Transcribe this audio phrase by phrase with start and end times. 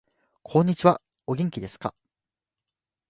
[0.41, 0.99] こんにちは。
[1.27, 1.93] お元気ですか。